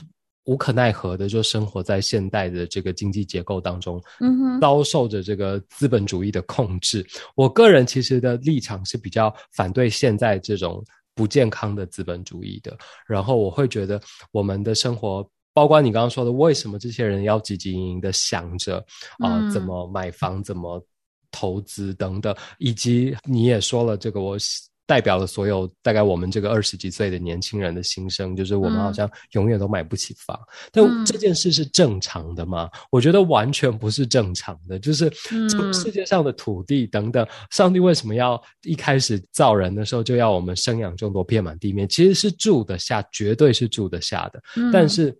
[0.46, 7.06] 无可奈何的就生活在现代的这个经济结构当中，嗯遭受着这个资本主义的控制。
[7.36, 10.84] 我个人其实的立场是比较反对现在这种
[11.16, 12.78] 不健康的资本主义的，
[13.08, 14.00] 然后我会觉得
[14.32, 15.28] 我们的生活。
[15.56, 18.86] 包括你刚刚说的，为什么这些人要汲汲营营的想着
[19.20, 20.86] 啊，怎么买房，怎么
[21.32, 24.38] 投资等等，以及你也说了这个，我
[24.88, 30.40] 代表了所有大概我们这个二十几岁的年轻人的心声，就是我们好像永远都买不起房。
[30.72, 32.70] 但这件事是正常的吗？
[32.92, 34.78] 我觉得完全不是正常的。
[34.78, 35.12] 就是
[35.74, 41.90] 世界上的土地等等，上帝为什么要一开始造人的时候就要我们生养众多，遍满地面？
[41.90, 44.44] 其实是住得下，绝对是住得下的。
[44.72, 45.18] 但是，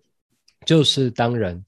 [0.66, 1.64] 就是当人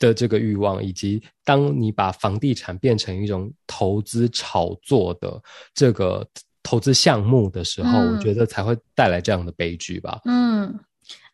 [0.00, 5.40] 的这个欲望，以及当你把房地产变成一种投资炒作的
[5.72, 6.26] 这个。
[6.64, 10.20] 投资项目的时候，我觉得才会带来这样的悲剧吧。
[10.26, 10.78] 嗯，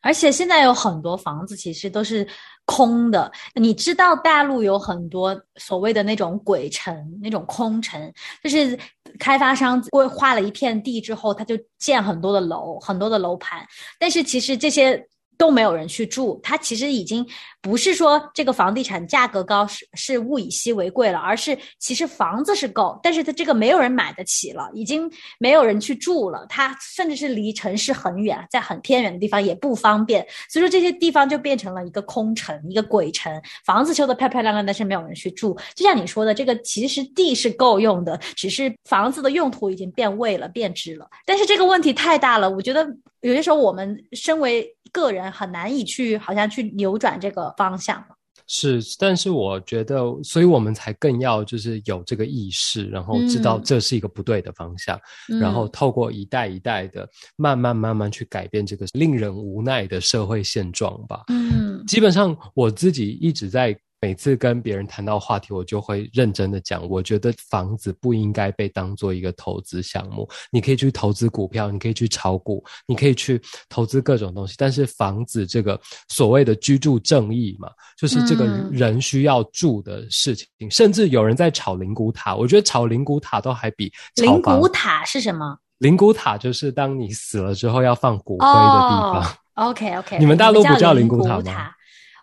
[0.00, 2.24] 而且现在有很多房子其实都是
[2.66, 3.32] 空的。
[3.56, 8.12] 你知道大陆有很多所谓的那种鬼城、那种空城，
[8.44, 8.78] 就是
[9.18, 13.66] 开发商规划了一片地之后，他就建很多的楼、很多的楼盘，
[13.98, 15.04] 但是其实这些。
[15.36, 17.26] 都没有人去住，它其实已经
[17.60, 33.32] 不是说这个房地产价格高是是物以稀为贵了，而是其实房子是够，但是它这个没有人买得起了，已经没有人去住了，它甚至是离城市很远，在很偏远的地方也不方便，所以说这些地方就变成了一个空城，一个鬼城，
[33.64, 35.56] 房子修得漂漂亮亮，但是没有人去住。
[35.74, 41.08] 就像你说的，这个其实地是够用的，只是房子的用途已经变味了、变质了。
[41.24, 42.86] 但是这个问题太大了，我觉得
[43.22, 48.02] 有些时候我们身为个人很难以去，好像去扭转这个方向
[48.46, 54.96] 是，但是我觉得，所以我们才更要就是有这个意识，然后知道这是一个不对的方向，
[55.40, 61.24] 然后透过一代一代的慢慢慢慢去改变这个令人无奈的社会现状吧。
[61.28, 63.76] 嗯，基本上我自己一直在。
[64.04, 66.86] 每次跟别人谈到话题，我就会认真的讲。
[66.90, 70.28] 我觉得房子不应该被当做一个投资项目。
[70.50, 74.56] 你可以去投资股票，你可以去炒股，你可以去投资各种东西。
[74.58, 80.46] 但是房子这个所谓的居住正义嘛，就是这个人需要住的事情。
[80.70, 85.56] 甚至有人在炒灵骨塔，我觉得炒灵骨塔都还比灵骨塔是什么？
[85.78, 89.34] 灵骨塔就是当你死了之后要放骨灰的地方。
[89.54, 91.70] OK OK， 你们大陆不叫灵骨塔吗？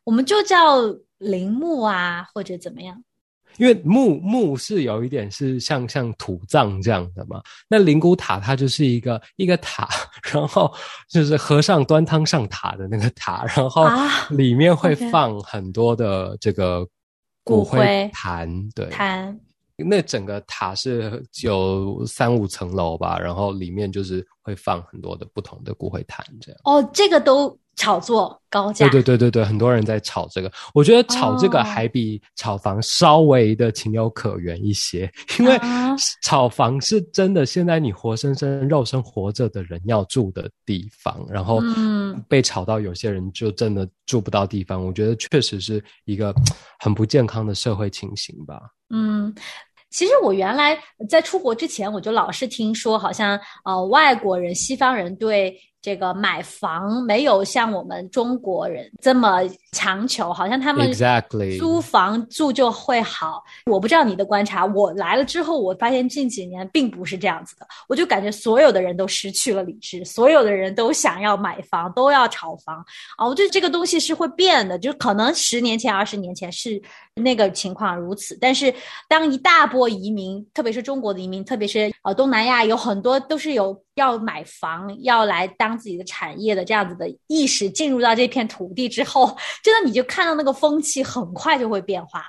[0.04, 0.78] 我们就叫。
[1.22, 3.02] 陵墓啊，或者怎么样？
[3.58, 7.42] 因为墓墓是有一点是像像土葬这样的嘛。
[7.68, 9.90] 那灵骨塔它就是一个一个塔，
[10.32, 10.74] 然后
[11.10, 13.86] 就是和尚端汤上塔的那个塔，然后
[14.30, 16.88] 里面会放很多的这个
[17.44, 18.50] 骨灰坛。
[18.74, 19.38] 对，坛。
[19.76, 26.62] 那整个塔是有三五层楼吧，然后里面就是会放很多的不同的骨灰坛这样。
[26.64, 27.60] 哦，这个都。
[27.78, 30.52] 炒作高价，对对对对对，很多人在炒这个。
[30.74, 35.60] 我觉得炒这个还比炒房稍微的情有可原一些， 因为
[36.22, 41.60] 炒房是真的，现在你活生生肉身活着的人要住的地方，然后
[42.28, 44.86] 被炒到有些人就真的住不到地方。
[44.86, 46.36] 我觉得确实是一个
[46.78, 48.62] 很不健康的社会情形吧。
[48.90, 49.34] 嗯，
[49.90, 50.78] 其实我原来
[51.10, 55.58] 在出国之前，我就老是听说，好像呃外国人、西方人对。
[55.82, 59.40] 这个买房没有像我们中国人这么
[59.72, 60.92] 强求，好像他们
[61.58, 63.44] 租房住就会好。
[63.66, 67.66] 我不知道你的观察，我来了之后，我发现近几年并不是这样子的。
[67.88, 72.78] 我就感觉所有的人都失去了理智，所有的人都想要买房，都要炒房
[73.18, 73.26] 啊！
[73.26, 76.80] 我觉得这个东西是会变的，就可能十年前、二十年前是
[77.16, 78.72] 那个情况如此，但是
[79.10, 83.82] 当一大波移民，特别是中国的移民，特别是呃东南亚，有很多都是有。
[83.96, 92.26] 要买房，要来当自己的产业的这样子的意识进入到这片土地之后，真的你就看到那个风气很快就会变化。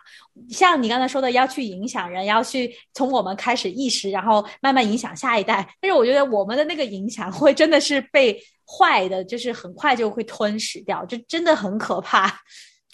[0.51, 5.77] 像你刚才说的，要去影响人，要去从我们开始意识，然后慢慢影响下一代。
[5.81, 12.35] 但是我觉得我们的那个影响会真的是被坏的，就是很快就会吞噬掉，就真的很可怕。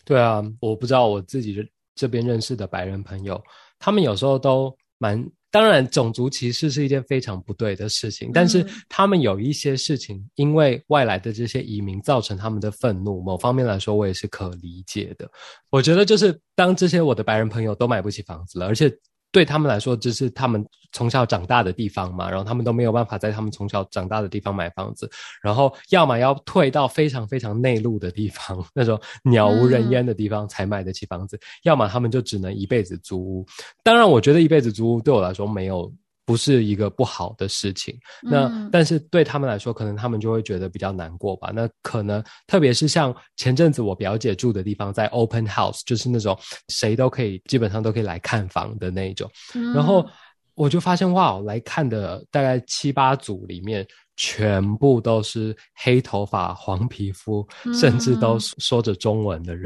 [0.04, 1.56] 对啊，我不知道我自己
[1.94, 3.42] 这边认识的白人朋友，
[3.78, 5.26] 他们有时候都蛮。
[5.50, 15.30] 当然，种族歧视是一件非常不对的事情，但是他们有一些事情，因为外来的这些移民造成他们的愤怒，某方面来说，我也是可理解的。
[15.70, 18.92] 我觉得，就是当这些我的白人朋友都买不起房子了，而且。
[19.30, 25.10] 对他们来说，这是他们从小长大的地方嘛，然后他们都没有办法在他们从小长大的地方买房子，
[25.42, 33.46] 然后要么要退到非常非常内陆的地方，那种鸟无人烟的地方才买得起房子，要么他们就只能一辈子租屋。
[33.82, 35.92] 当然，我觉得一辈子租屋对我来说没有。
[36.28, 41.50] 不是一个不好的事情，那但是对他们来说，可能他们就会觉得比较难过吧。
[41.54, 46.38] 那可能特别是像前阵子我表姐住的地方，在 open house，就是那种
[46.68, 49.26] 谁都可以，基本上都可以来看房的那种。
[49.74, 50.06] 然后
[50.54, 53.86] 我就发现，哇，来看的大概七八组里面，
[54.16, 59.64] 全部都是黑头发、黄皮肤，甚至都说着中文的人。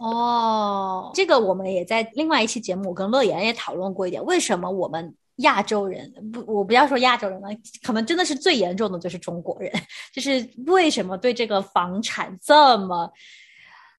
[0.00, 5.14] 哦，这个我们也在另外一期节目，我跟乐言也讨论过一点，为什么我们。
[5.40, 7.48] 亚洲人不，我不要说亚洲人了，
[7.82, 9.72] 可能真的是最严重的就是中国人，
[10.12, 13.10] 就是为什么对这个房产这么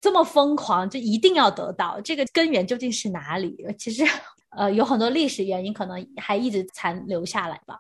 [0.02, 3.56] 这么疯狂，就一定要得到这个根源究竟是哪里？
[3.78, 4.04] 其实，
[4.50, 7.80] 呃，有很多历史原因，可能还一直残留下来吧。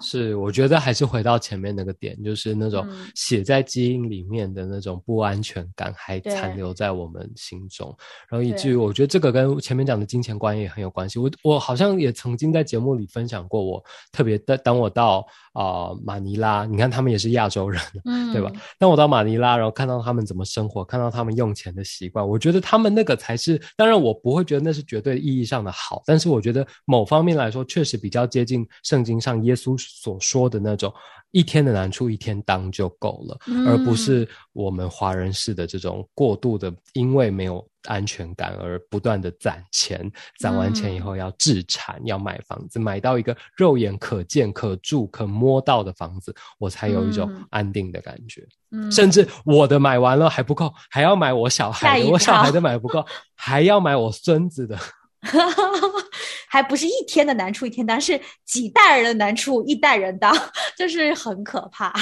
[0.00, 7.92] 是，我觉得还是回到前面那个点，就是那种写在基因里面的那种不安全感还残留在我们心中，
[8.28, 11.18] 然后以至于我觉得这个跟前面讲的金钱观也很有关系。
[11.18, 18.52] 我我好像也曾经在节目里分享过，我特别的当我到啊马尼拉，你看他们也是亚洲人，嗯 对吧？
[18.78, 29.71] 当我到马尼拉，然后看到他们怎么生活，看到他们用钱的习惯，我觉得他们那个才是，当然我不会觉得那是绝对意义上的好，但是我觉得某方面来说，确实比较接近圣经上耶稣。
[29.78, 30.92] 所说的那种
[31.30, 48.46] 一天的难处一天当就够了，而不是我们华人式的这种过度的，因为没有安全感而不断的攒钱，攒完钱以后要置产，要买房子，买到一个肉眼可见、可住、可摸到的房子，我才有一种安定的感觉。
[48.90, 53.04] 甚至我的买完了还不够，还要买我小孩的，我小孩的买不够，
[53.34, 54.78] 还要买我孙子的。
[56.48, 60.34] 还不是一天的难处一天当，是几代人的难处一代人当，
[60.76, 61.92] 就是很可怕。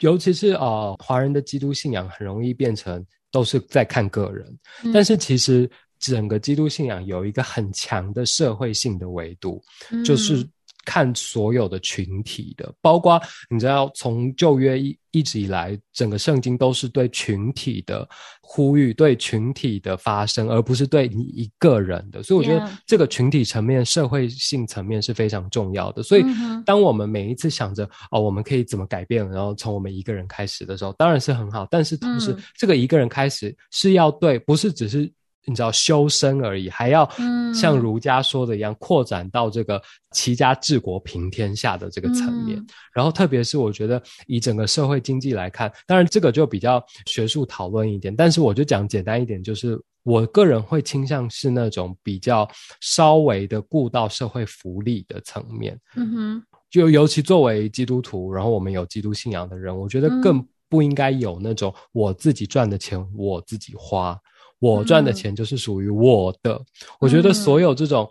[0.00, 4.46] 尤其是呃，华人的基督信仰很容易变成都是在看个人，
[4.92, 5.68] 但是其实
[5.98, 9.62] 整个基督信仰有一个很强的社会性的维度，
[10.04, 10.46] 就是。
[10.86, 13.20] 看所有的群体的，包括
[13.50, 18.08] 你知道，从旧约一一直以来，整个圣经都是对群体的
[18.40, 22.22] 呼吁，对群体的发生，而不是对你一个人的。
[22.22, 26.02] 所以我觉得这个群体层面、社会性层面是非常重要的。
[26.02, 26.24] 所以，
[26.64, 31.66] 当我们每一次想着哦，我们可以怎么改变，然后从我们一个人开始的时候，当然是很好。
[31.70, 35.12] 但是同时，这个一个人开始是要对，不是只是。
[35.46, 37.08] 你知道修身而已，还要
[37.54, 39.80] 像儒家说的一样，扩展到这个
[40.10, 42.60] 齐家治国平天下的这个层面。
[42.92, 48.14] 然后，特别是我觉得以整个社会经济来看，当然这个就比较学术讨论一点。
[48.14, 52.48] 但是我就讲简单一点，就是我个人会倾向是那种比较
[52.80, 55.78] 稍微的顾到社会福利的层面。
[55.94, 64.18] 嗯哼，就尤其作为基督徒，然后我们有基督信仰的人，我觉得更不应该有那种我自己赚的钱我自己花。
[64.58, 66.60] 我赚的钱就是属于我的。
[67.00, 68.08] 我觉得所有这种，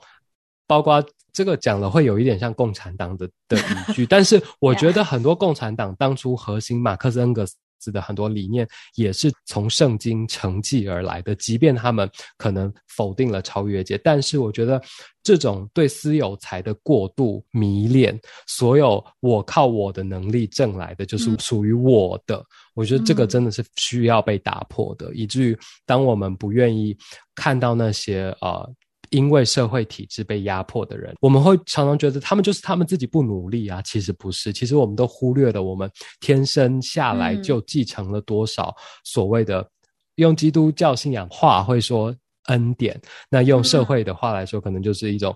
[0.67, 7.55] 包括这个讲了会有一点像共产党的的语句，但是我 觉得很多共产党当初核心马克思恩格斯
[7.91, 14.81] 的很多理念也是从圣经承继而来的，即便他们可能否定了超越界，但是我觉得
[15.23, 22.43] 这种对私有财的过度迷恋，所有我靠我的能力挣来的就是属于我的。
[22.73, 26.95] 我觉得这个真的是需要被打破的，以至于当我们不愿意
[27.33, 28.69] 看到那些呃
[29.09, 33.81] 因为社会体制被压迫的人，我们会常常觉得他们就是他们自己不努力啊。
[33.81, 35.89] 其实不是，其实我们都忽略了我们
[36.19, 39.67] 天生下来就继承了多少所谓的
[40.15, 42.99] 用基督教信仰话会说恩典，
[43.29, 45.35] 那用社会的话来说，可能就是一种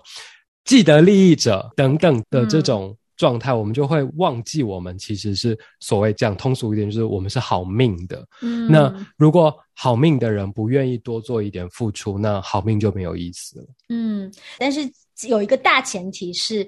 [0.64, 2.96] 既得利益者等等的这种。
[3.20, 8.26] 状态，我们就会忘记我们其实是所谓讲通俗一点，就是我们是好命的。
[8.40, 13.66] 嗯，那如果好命的人不愿意多做一点付出，那好命就没有意思了。
[13.90, 14.80] 嗯，但是
[15.28, 16.66] 有一个大前提是，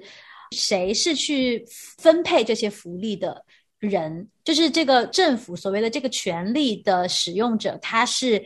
[0.51, 1.65] 谁是去
[1.97, 3.43] 分配这些福利的
[3.79, 4.27] 人？
[4.43, 8.39] 就是这个政府所谓的这个权利的使用者，他是。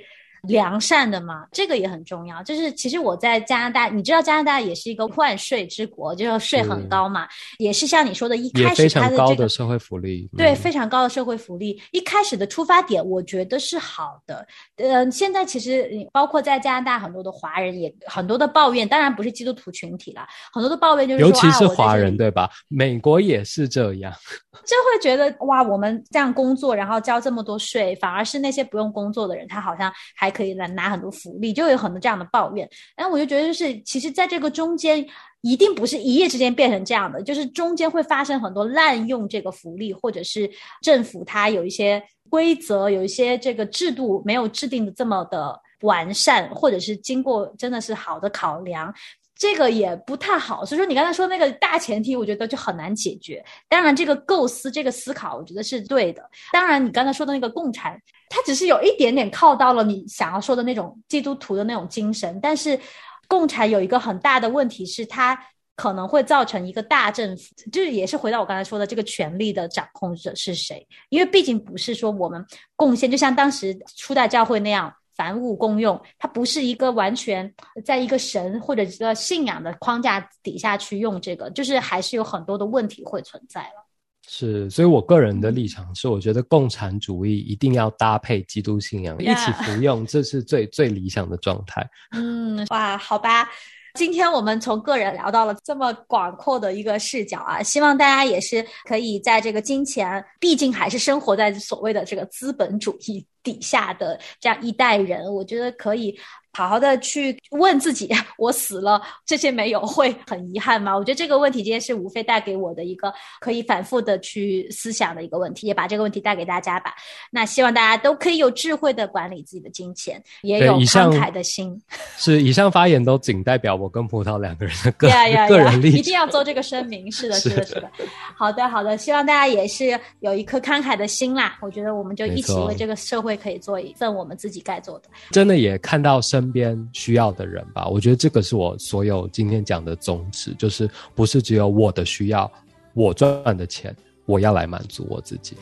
[0.44, 2.42] 良善的嘛，这个也很重要。
[2.44, 7.28] 就是其实我在加拿大，你知道加拿大也是一个万税之国，就是税很高嘛，
[7.58, 11.82] 也是像你说的，一开始它的这个社会福利，对，非常高的社会福利。
[11.92, 14.48] 一开始的出发点，我觉得是好的。
[14.78, 20.22] 呃，现在其实包括在加拿大很多的华人也很多的抱怨，当然不是基督徒群体了，
[20.54, 22.50] 很多的抱怨就是尤其是华人对吧？
[22.68, 24.14] 美国也是这样，
[24.66, 30.27] 就会觉得哇，我们这样工作，然后交这么多税，反而是那些不用工作的人，他好像还。
[30.28, 32.70] 还可以来拿很多福利，就有很多这样的抱怨。
[32.98, 35.08] 然后我就觉得，就是其实在这个中间，
[35.40, 40.50] 一定不是一夜之间变成这样的，就是中间会发生很多滥用这个福利，或者是
[40.82, 48.94] 政府它有一些规则，有一些这个制度没有制定的这么的完善，或者是经过真的是好的考量。
[49.40, 53.44] 这个也不太好，所以说你刚才说那个大前提，我觉得就很难解决。
[53.70, 56.28] 当然，这个构思、这个思考，我觉得是对的。
[56.52, 62.40] 当然，你刚才说的那个共产，它只是有一点点靠到了你想要说的那种基督徒的那种精神。
[62.42, 62.80] 但是，
[63.28, 65.40] 共产有一个很大的问题是，它
[65.76, 70.88] 可能会造成一个大政府，就是也是回到我刚才说的这个权力的掌控者是谁？
[71.10, 72.44] 因为毕竟不是说我们
[72.76, 74.92] 贡献，就像当时初代教会那样。
[75.18, 77.52] 凡物共用，它不是一个完全
[77.84, 83.84] 在一个神或者一个信仰的框架底下去用这个，就是还是有很多的问题会存在了。
[84.30, 91.90] 是，所以我个人的立场是，我觉得共产主义一定要搭配基督信仰一起服用，这是最最理想的状态。
[92.12, 93.50] 嗯，哇，好吧。
[93.98, 106.16] 今天我们从个人聊到了这么广阔的一个视角啊，希望大家也是可以在这个金钱，毕竟还是生活在所谓的这个资本主义底下的这样一代人，我觉得可以。
[106.58, 110.98] 好好的去问自己， 我死了这些没有会很遗憾吗？
[110.98, 116.96] 我觉得这个问题今天是无非带给我的一个可以反复的去思想的一个问题，也把这个问题带给大家吧。
[117.30, 121.80] 那希望大家都可以有智慧的管理自己的金钱，也有慷慨的心。
[122.18, 125.08] 是以上发言都仅代表我跟葡萄两个人的个
[125.48, 127.12] 个人立场，一定要做这个声明。
[127.12, 127.92] 是的，是的，是的。
[128.36, 131.56] 好的，好的，希望大家也是有一颗慷慨的心啦。
[131.62, 135.04] 我觉得我们就一起为这个社会可以做一份我们自己该做的。
[135.30, 136.47] 真的也看到生。
[136.48, 142.50] 身边需要的人吧，我觉得这个是我所有今天讲的宗旨，就是不是只有我的需要，
[142.94, 143.94] 我赚的钱，
[144.26, 145.58] 我要来满足我自己。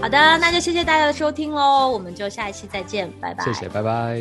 [0.00, 3.44] 好的，那就谢谢大家的收听喽，我们就下一期再见，拜拜。
[3.44, 4.20] 谢谢，拜拜。